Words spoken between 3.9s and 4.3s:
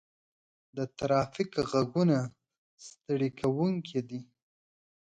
دي.